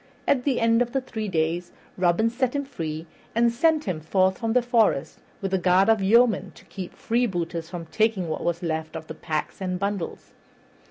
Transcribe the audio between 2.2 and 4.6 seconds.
set him free, and sent him forth from